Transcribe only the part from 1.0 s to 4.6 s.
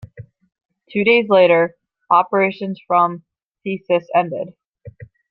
days later, operations from "Theseus" ended.